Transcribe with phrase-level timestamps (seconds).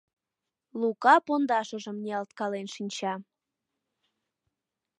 [0.79, 3.13] Лука пондашыжым ниялткален шинча.